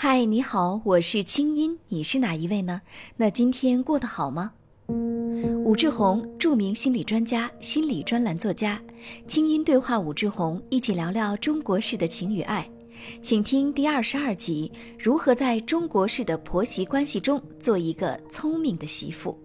[0.00, 2.82] 嗨，你好，我是清音，你是哪一位呢？
[3.16, 4.52] 那今天过得好吗？
[5.64, 8.80] 武志红，著名心理专家、心理专栏作家，
[9.26, 12.70] 清音对话武志红，一起聊聊中国式的情与爱，
[13.20, 19.36] 请听第二十二集：如何在中国式的婆媳关系中做一个聪明的媳妇。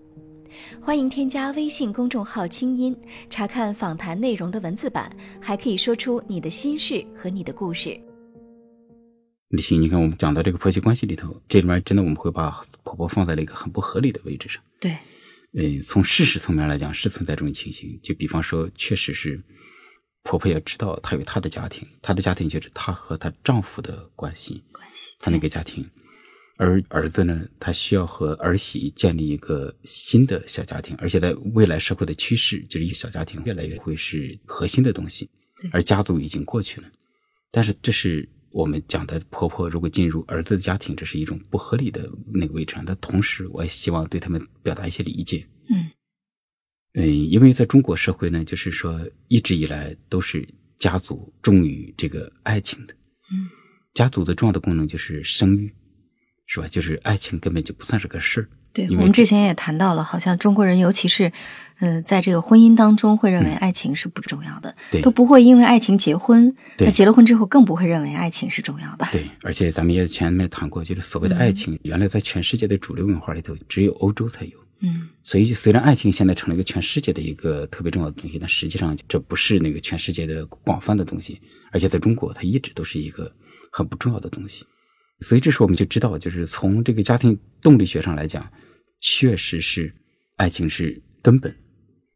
[0.79, 2.95] 欢迎添加微信公众号“清音”，
[3.27, 5.11] 查看访谈内容的文字版，
[5.41, 7.99] 还可以说出你的心事和你的故事。
[9.53, 12.49] 李欣，你看我们讲到这个婆媳关系里头，这里面真的我们会把
[12.81, 14.59] 婆婆放在了一个很不合理的位置上。
[14.79, 14.97] 对，
[15.53, 17.99] 嗯，从事实层面来讲是存在这种情形。
[18.01, 19.39] 就比方说，确实是
[20.23, 25.87] 婆婆要知道她有她的家庭，她的家庭就是她和她丈夫的关系，关系，她那个家庭。
[26.57, 35.29] 而儿子呢，他需要和儿媳建立一个新的小家庭，而且在未来社会的趋势，就是一个小家庭越来越会是核心的东西，
[35.71, 36.87] 而家族已经过去了。
[37.51, 38.27] 但是这是。
[38.53, 42.75] 我们讲的婆婆如果进入儿子的家庭，这是一种不合理的那个位置。
[42.85, 45.43] 但同时，我也希望对他们表达一些理解。
[45.69, 45.89] 嗯，
[46.93, 50.47] 嗯，因为在中国社会呢，就是说一直以来都是
[50.77, 52.93] 家族重于这个爱情的。
[52.93, 53.49] 嗯，
[53.95, 55.73] 家族的重要的功能就是生育，
[56.45, 56.67] 是吧？
[56.67, 58.47] 就是爱情根本就不算是个事儿。
[58.73, 61.31] 对我们之前也谈到了，好像中国人尤其是，
[61.79, 66.55] 呃，在这个婚姻当中会认为爱情是不重要的，对，都不会因为爱情结婚。
[66.79, 69.05] 那结了婚之后更不会认为爱情是重要的。
[69.11, 74.51] 对，而且咱们也前面谈过，就是所谓的爱情，原来在全世界的主流文化里头只有欧洲才有。
[74.79, 81.39] 嗯，所以虽然爱情现在成了一个全世界的一个特别重要的东西，但实际上这不是那个全世界的广泛的东西，
[81.71, 83.31] 而且在中国它一直都是一个
[83.71, 84.65] 很不重要的东西。
[85.23, 88.47] 所以这时候我们就知道，就是从这个家庭动力学上来讲。
[89.05, 89.93] 确实是，
[90.37, 91.53] 爱情是根本，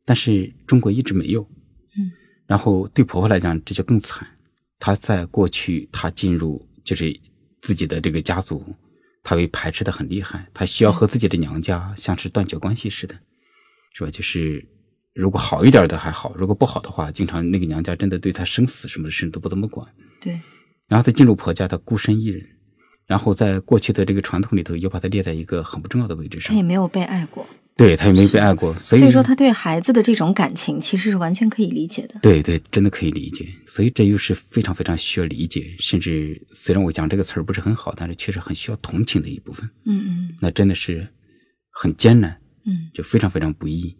[0.05, 1.41] 但是中国一直没有。
[1.97, 2.09] 嗯，
[2.45, 4.25] 然后对婆婆来讲，这就更惨。
[4.80, 7.13] 她在过去，她进入就是
[7.61, 8.63] 自己的这个家族，
[9.22, 10.47] 她被排斥的很厉害。
[10.53, 13.13] 她需要和自己的娘家像是断绝关系似的，
[13.94, 14.09] 是吧？
[14.09, 14.66] 就是
[15.13, 19.85] 如果好一点的还好，如果不好的话，经常那个娘家真的对她生死什么的事都不怎么管。
[20.22, 20.40] 对。
[20.88, 22.47] 然后她进入婆家，她孤身一人。
[23.07, 26.50] 然后在过去的这个传统里头，又把它列在一个很不重要的位置上。
[26.50, 27.47] 他也没有被爱过，
[27.78, 32.19] 对他也没有被爱过，所以说他对孩子的这种感情其实是完全可以理解的。
[32.22, 33.47] 对对，真的可以理解。
[33.66, 39.69] 所以这又是非常非常需要理解，甚至虽然我讲这个词儿不是很好，但是确实很需要同情的一部分。
[39.85, 41.07] 嗯嗯，那真的是
[41.72, 43.96] 很艰难，嗯，就非常非常不易。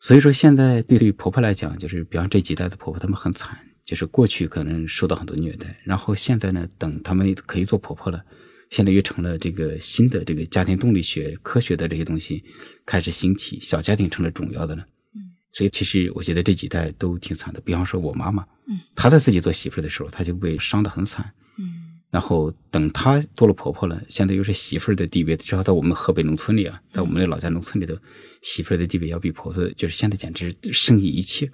[0.00, 3.56] 所以说现在对对婆婆来讲，就是比方这几代的婆婆，她们很惨，
[3.88, 8.22] 就是过去可能受到很多虐待，然后现在呢，等她们可以做婆婆了。
[8.68, 12.44] 现在又成了这个新的这个家庭动力学科学的这些东西
[12.84, 14.82] 开始兴起，小家庭成了主要的了。
[15.14, 17.62] 嗯，所以其实我觉得这几代都挺惨的。
[17.62, 21.32] 比方说我妈妈，嗯，她在自己做媳妇的时候，她就被伤得很惨。
[21.58, 21.64] 嗯，
[22.10, 27.96] 然后等她做了婆婆了，现在又是媳妇的地位，至少在我们河北农村里啊，在我们的老家农村里头，
[28.42, 31.50] 媳妇的地位要比婆婆就是现在简直胜于一切。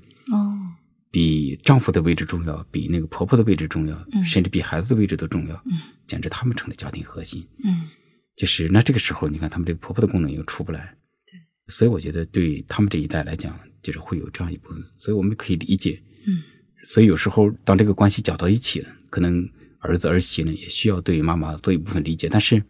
[1.14, 1.16] 哦。
[1.16, 5.54] 比丈夫的位置重要，比那个婆婆的位置重要，甚至比孩子的位置都重要。
[5.66, 7.47] 嗯，简直他们成了家庭核心。
[7.64, 7.88] 嗯，
[8.36, 10.97] 就是那这个时候，你看他们这个婆婆的功能又出不来。
[11.25, 11.38] 对，
[11.69, 16.02] 所以我觉得对他们这一代来讲，就是会有这样一部分，所以我们可以理解。
[16.26, 16.42] 嗯，
[16.84, 19.48] 所以有时候当这个关系搅到一起了，可能
[19.78, 22.28] 儿子儿媳呢也需要对妈妈做一部分理解。
[22.28, 22.60] 但是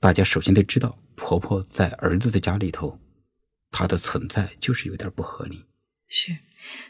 [0.00, 3.00] 大家首先得知道，婆婆在儿子的家里头，
[3.70, 5.64] 她的存在就是有点不合理。
[6.08, 6.36] 是。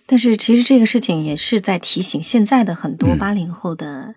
[0.07, 4.15] 但是其实这个事情也是在提醒现在的很多八零后的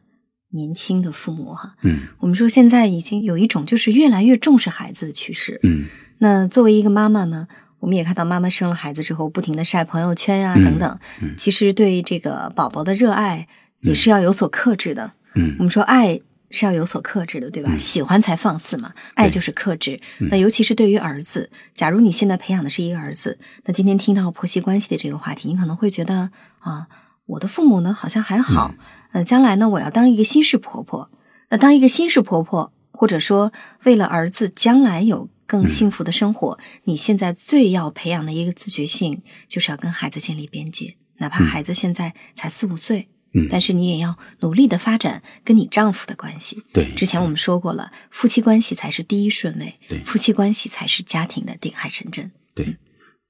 [0.52, 5.86] 年轻的父母哈，嗯，我们说现在已经有一种就是越来越重视孩子的趋势，嗯，
[6.20, 7.48] 那作为一个妈妈呢，
[7.80, 13.48] 我们也看到妈妈生了孩子之后不停的晒朋友圈呀等等，嗯，其实对这个宝宝的热爱
[13.82, 16.20] 也是要有所克制的，嗯，我们说爱。
[16.52, 17.76] 是要有所克制的，对吧？
[17.78, 20.00] 喜欢才放肆嘛，爱就是克制。
[20.32, 26.88] 那尤其是对于儿子，假如你现在培养的是一个儿子，那今天听到婆媳关系的这个话题，你可能会觉得啊，
[27.26, 28.74] 我的父母呢好像还好，
[29.12, 31.12] 呃，将来呢我要当一个新式婆婆。
[31.50, 33.52] 那当一个新式婆婆，或者说
[33.84, 43.10] 为了儿子将来有更幸福的生活，你现在最要培养的一个自觉性，就是要跟孩子建立边界，哪怕孩子现在才四五岁。
[43.34, 46.64] 嗯，但是你也要努力的发展跟你丈夫的关系。
[46.74, 49.80] 对，之前我们说过了，夫妻关系才是第一顺位。
[49.88, 52.32] 对，夫妻关系才是家庭的定海神针。
[52.56, 52.76] 对，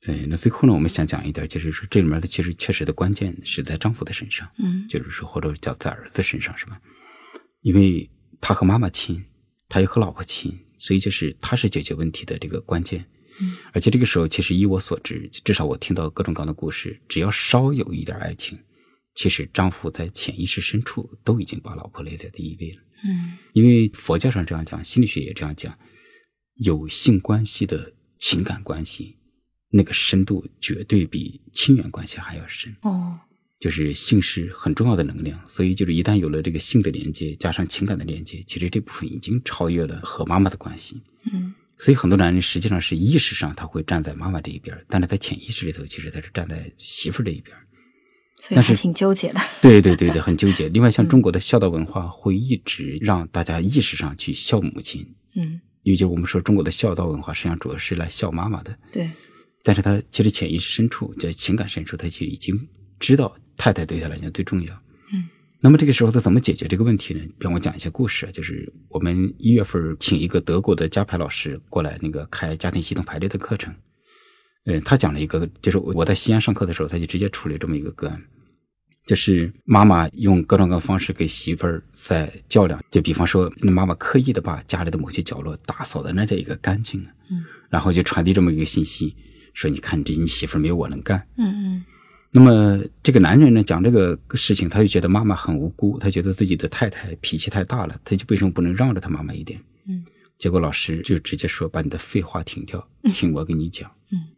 [0.07, 4.49] 呃，那最后呢，我们想讲一点，就是说这里面的其实确实的关键是在丈夫的身上。
[4.57, 6.79] 嗯，就是说或者叫在儿子身上，是吧？
[7.61, 8.09] 因为
[8.39, 9.25] 他和妈妈亲，
[9.67, 13.05] 他又和老婆亲，所以就是他是解决问题的这个关键。
[13.41, 18.57] 嗯，而且这个时候，其实依我所知，至少我听到各种各样的故事，只要稍有一点爱情。
[19.15, 22.81] 其实丈夫在潜意识深处都已经把老婆列在第一位了。
[23.03, 25.77] 嗯因为佛教上这样讲，心理学也这样讲，
[26.56, 29.15] 有性关系的情感关系，
[29.69, 32.75] 那个深度绝对比亲缘关系还要深。
[32.81, 33.19] 哦
[33.59, 41.01] 就是性是很重要的能量，所以就是一旦有了这个性的连接，加上情感的连接，其实这部分已经超越了和妈妈的关系。
[41.33, 47.56] 嗯所以很多男人实际上是意识上他会站在妈妈这一边，但是在潜意识里头，其实他是站在媳妇儿这一边。
[48.51, 49.39] 但是所以挺纠结的。
[49.62, 50.69] 对对对对，很纠结。
[50.74, 55.06] 另外，像中国的孝道文化会一直让大家意识上去孝母亲，
[55.36, 59.09] 嗯，因为就我们说中国的孝道文化实际上主要是来孝妈妈的，对，
[59.63, 62.57] 但是他其实潜意识深处，在情感深处，他其实已经
[63.00, 64.74] 知道太太对他来讲最重要。
[65.13, 65.27] 嗯，
[65.59, 67.21] 那么这个时候他怎么解决这个问题呢？
[67.39, 73.74] 让我讲一些故事啊，就是我们一月份请一个德国的家排老师过来，那个开家庭系统排列的课程。
[74.69, 78.21] 嗯，他讲了一个，就是我在西安上课的时候，他就直接处理这么一个个案，
[79.06, 89.16] 就是妈妈用各种各样的方式给媳妇儿在较量，就比方说，那妈妈刻意的把家里的某些角落打扫的那叫一个干净啊，嗯，然后就传递这么一个信息，
[89.54, 91.18] 说你看这你媳妇儿没有我能干。
[91.38, 91.86] 嗯嗯
[92.31, 99.60] 那么这个男人呢，讲这个事情，他就觉得妈妈很无辜，他觉得自己的太太脾气太大了，他就为什么不能让着他妈妈一点？
[99.88, 100.06] 嗯，
[100.38, 104.28] 结果老师就直接说：“把你的废话停掉，听我给你讲。”嗯，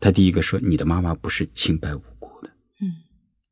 [0.00, 2.50] 他第一个说：“你的妈妈不是清白无辜的。”
[2.80, 2.90] 嗯，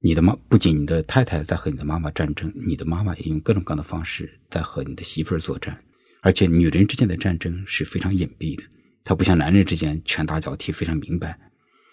[0.00, 5.78] 你的妈不仅你的太太在和你的妈妈战争，你的妈妈也用各种各样的方式在和你的媳妇儿作战，
[6.22, 8.62] 而且女人之间的战争是非常隐蔽的，
[9.04, 11.38] 她不像男人之间拳打脚踢非常明白。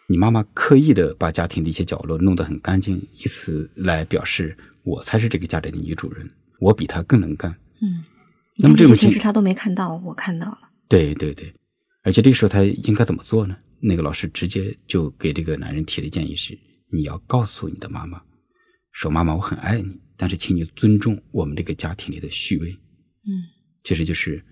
[0.08, 6.30] 你妈妈刻意的把家庭的一些角落弄得很干净，以此来表示我才是这个家里的女主人，
[6.60, 7.52] 我比她更能干。
[7.82, 8.06] 嗯，
[8.58, 10.60] 那么这种平时他都没看到，我看到了。
[10.88, 11.54] 对对对，
[12.04, 13.58] 而且这个时候他应该怎么做呢？
[13.88, 16.58] 那个老师直接就给这个男人提的建议是：
[16.90, 18.20] 你要告诉你的妈妈，
[18.92, 22.72] 说妈妈我很爱你，但是请你尊重我们这个家庭里的序位。
[22.72, 23.46] 嗯
[23.84, 24.44] 其实就是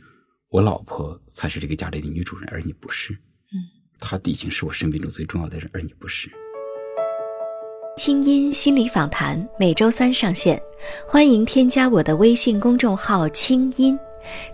[0.50, 3.12] 我老婆才是这个家里的女主人，而你不是。
[3.14, 3.58] 嗯，
[4.00, 6.30] 她已经是我生命中最重要的人，而你不是。
[7.98, 10.62] 清音心理访谈每周三上线，
[11.08, 13.98] 欢迎添加我的微信公众号“清音”，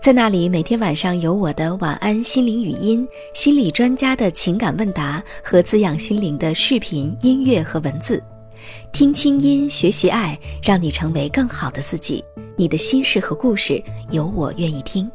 [0.00, 8.22] 在那里每天晚上有我的晚安心灵语音、心理专家的情感问答和滋养心灵的视频、音乐和文字。
[8.92, 12.24] 听清音，学习爱，让你成为更好的自己。
[12.56, 15.10] 你的心事和故事，有我愿意听。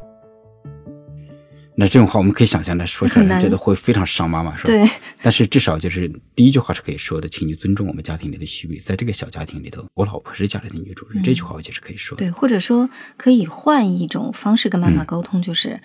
[1.77, 4.67] 那这种话我们可以想象的说出来，觉得会非常伤妈妈，是吧？
[4.67, 4.89] 对，
[5.21, 12.23] 但是至少就是第一句话是可以说的，请你尊重我们家庭里的序位，在这个小家庭里头，我老婆是家里的女主人，嗯这句话我觉得是可以说的。
[12.25, 15.81] 对，或者说可以换一种方式跟妈妈嗯沟通，就是，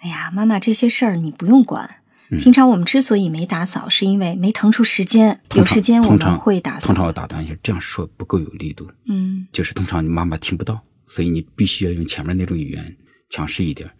[0.00, 1.88] 哎呀，妈妈这些事儿你不用管。
[1.88, 5.40] 嗯平常我们之所以没打扫，是因为没腾出时间。
[5.56, 6.86] 有时间我们会打扫。
[6.86, 12.96] 通常我打断一下，这样说不够有力度，嗯就是通常你妈妈听不到，所以你必须要用前面那种语言
[13.30, 13.90] 强势一点。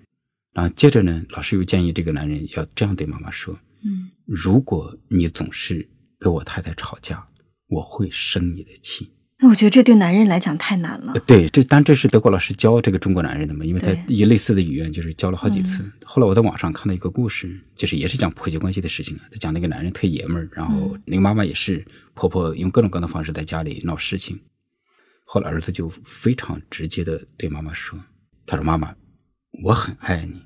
[0.53, 3.55] 然后接着呢，老师又建议这个男人要这样对妈妈说：
[3.85, 5.89] 嗯如果你总是
[6.19, 7.27] 跟我太太吵架，
[7.69, 9.11] 我会生你的气。
[9.43, 11.21] 那我觉得这对男人来讲太难了呃。
[11.21, 15.83] 对，这当然这是德国老师教这个中国男人的嘛，因为他对一类似的语言就是教了好几次。
[15.83, 24.39] 嗯后来我在网上看到一个故事，就是也是讲婆媳关系的事情啊，他讲那个男人特爷们儿，然后嗯那个妈妈也是婆婆用各种各样的方式在家里闹事情。
[25.25, 27.99] 后来儿子就非常直接的对妈妈说
[28.45, 28.93] ：“他说妈妈，
[29.63, 30.43] 我很爱你，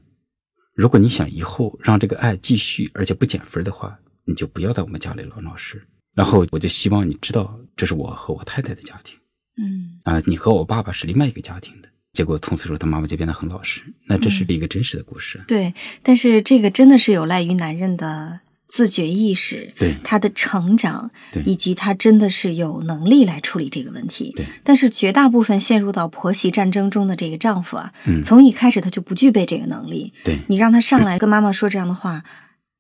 [0.75, 5.87] 如果你想以后让这个爱继续而且不减分的话，你就不要在我们家里老闹事。
[6.15, 9.19] 然后我就希望你知道，这是我和我太太的家庭。”
[9.57, 11.89] 嗯啊，你和我爸爸是另外一个家庭的。
[12.13, 13.83] 结果从此之后，他妈妈就变得很老实。
[14.07, 15.43] 那这嗯是一个真实的故事。
[15.49, 18.41] 对，但是这个真的是有赖于男人的
[18.75, 19.95] 自觉意识，对。
[20.03, 21.41] 他的成长，对。
[21.45, 24.33] 以及他真的是有能力来处理这个问题。
[24.35, 24.45] 对。
[24.65, 28.21] 但是绝大部分陷入到婆媳战争中的这个丈夫啊，嗯。
[28.21, 30.13] 从一开始他就不具备这个能力。
[30.25, 30.41] 对。
[30.49, 32.25] 你让他上来跟妈妈说这样的话，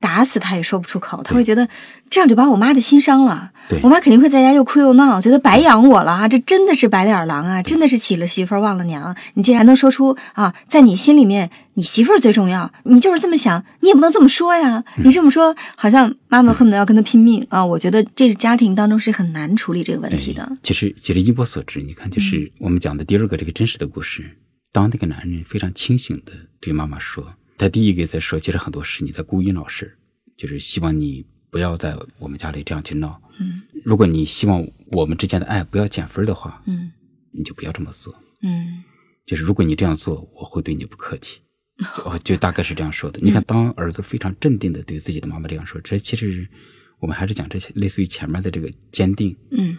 [0.04, 1.66] 打死他也说不出口，他会觉得
[2.10, 3.52] 这样就把我妈的心伤了。
[3.70, 6.28] 对我妈肯定会在家又哭又闹，觉得白养我了啊！
[6.28, 7.62] 这真的是白脸狼啊！
[7.62, 9.16] 真的是娶了媳妇儿忘了娘。
[9.32, 14.84] 你竟然能说出啊，在你心里面，你媳妇儿最重要，你就是这么想，你也不能这么说呀。
[14.98, 17.64] 嗯你这么说，好像妈妈恨不得要跟他拼命啊！
[17.64, 20.58] 我觉得这是家庭当中是很难处理这个问题的哎。
[20.62, 24.36] 其实，其实依我所知，你看，就是我们讲的第二个这个真实的故事。
[24.70, 29.96] 当那个男人非常清醒的对妈妈说，他第一个在说，其实很多事你在故意闹事，
[30.36, 33.20] 就是希望你不要在我们家里这样去闹。
[33.40, 36.90] 嗯如果你希望我们之间的爱不要减分的话，嗯
[37.32, 38.14] 你就不要这么做。
[38.42, 38.82] 嗯
[39.26, 41.40] 就是如果你这样做，我会对你不客气。
[41.96, 43.18] 就哦，就大概是这样说的。
[43.20, 46.46] 你看，当儿子非常镇定的对自己的妈妈这样说，这其实
[47.00, 49.76] 我们还是讲这些类似于前面的这个坚定，嗯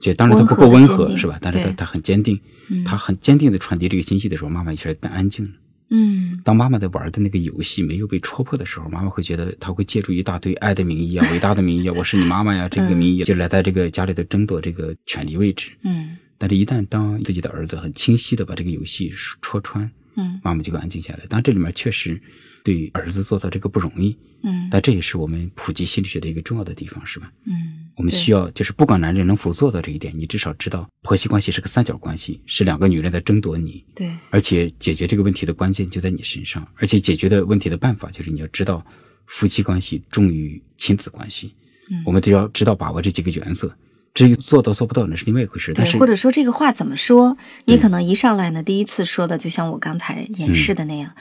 [0.00, 1.38] 就当然他不够温和是吧？
[1.40, 2.40] 但是他他很坚定，
[2.84, 5.52] 他很坚定的传递这个信息的时候，妈妈一下变安静了。
[5.88, 6.40] 嗯。
[6.44, 15.70] 当妈妈在玩的那个游戏没有被戳破的时候，妈妈会觉得她会借助一大堆爱的名义啊、伟大的名义啊，我是你妈妈呀，这个名义就来在这个家里的争夺这个权力位置。
[15.82, 16.16] 嗯。
[16.38, 21.20] 但是，一旦当自己的儿子很清晰的把这个游戏戳穿，嗯妈妈就会安静下来。
[21.28, 22.20] 当然，这里面确实
[22.64, 27.30] 对儿子做到这个不容易，嗯但这也是我们普及心理学的一个重要的地方，是吧？
[27.44, 27.52] 嗯，
[27.96, 38.84] 我们需要就是不管男人能否做到这一点，你至少知道婆媳关系是个三角关系，是两个女人在争夺你，对而且解决这个问题的关键就在你身上，而且解决的问题的办法就是你要知道
[39.26, 41.54] 夫妻关系重于亲子关系。
[41.90, 43.72] 嗯我们只要知道把握这几个原则，
[44.16, 45.72] 至于做到做不到那是另外一回事。
[45.74, 51.12] 但对，是或者说这个话怎么说，你可能一上来呢，第一次说的就像我刚才演示的那样，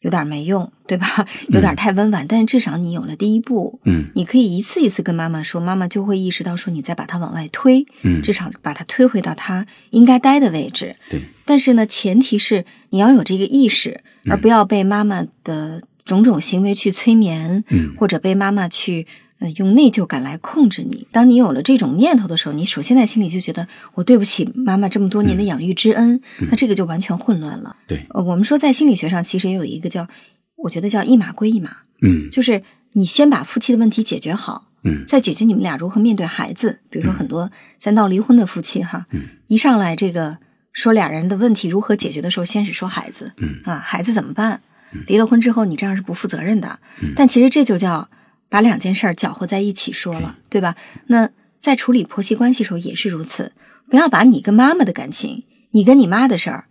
[0.00, 1.06] 有点没用，对吧？
[1.52, 10.96] 有点太温婉，但是至少你有了第一步，嗯你可以一次一次跟妈妈说，妈妈就会意识到说你再把它往外推，嗯至少把它推回到它应该待的位置。
[11.10, 19.06] 对但是呢，前提是你要有这个意识，嗯而不要被妈妈的种种行为去催眠，嗯或者被妈妈去。
[19.40, 21.06] 呃，用内疚感来控制你。
[21.12, 27.76] 当你有了这种念头的时候，你首先在心里就觉得我对不起妈妈这么多年的养育之恩，那这个就完全混乱了。
[27.86, 30.08] 对，呃，我们说在心理学上其实也有一个叫，
[30.56, 31.70] 我觉得叫一码归一码，
[32.02, 36.80] 嗯就是你先把夫妻的问题解决好，嗯再解决你们俩如何面对孩子。
[36.90, 40.38] 比如说很多三到离婚的夫妻哈，嗯一上来这个
[40.72, 44.62] 说俩人的问题如何解决的时候，先是说孩子，嗯啊，孩子怎么办？
[45.06, 46.80] 离了婚之后你这样是不负责任的。
[47.02, 48.08] 嗯但其实这就叫
[48.48, 50.76] 把两件事儿搅和在一起说了，对吧？
[51.06, 53.52] 那在处理婆媳关系的时候也是如此，
[53.90, 56.66] 不要把你跟妈妈的感情，你跟你妈的事儿，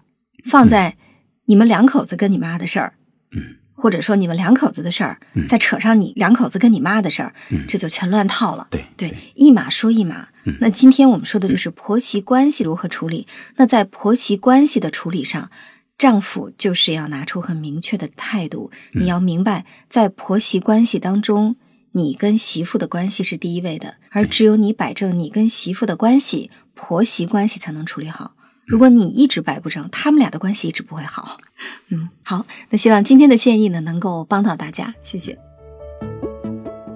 [0.46, 0.98] 放在
[1.46, 2.93] 你们两口子跟你妈的事儿，
[3.31, 8.67] 嗯或者说你们两口子的事儿，嗯再扯上你两口子跟你妈的事儿，嗯这就全乱套了。
[8.72, 10.29] 对对，一码说一码。
[10.46, 13.27] 嗯那今天我们说的就是婆媳关系如何处理。
[13.57, 15.51] 那在婆媳关系的处理上，
[15.98, 21.55] 丈夫就是要拿出很明确的态度，嗯你要明白，在婆媳关系当中，
[21.94, 28.34] 你跟媳妇的关系是第一位的，而只有你摆正你跟媳妇的关系，婆媳关系才能处理好。
[28.65, 31.38] 如果你一直摆不正，他们俩的关系一直不会好。
[31.89, 35.38] 嗯，好，那希望今天的建议呢能够帮到大家，谢谢。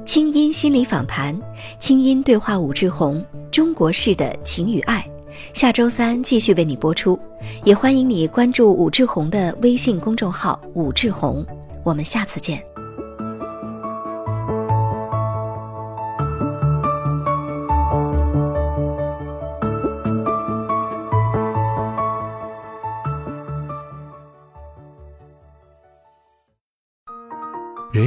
[0.03, 1.39] 清音心理访谈，
[1.79, 5.09] 清音对话武志红，中国式的情与爱。
[5.53, 7.17] 下周三继续为你播出，
[7.63, 11.45] 也欢迎你关注武志红的微信公众号“武志红”，
[11.85, 12.70] 我们下次见。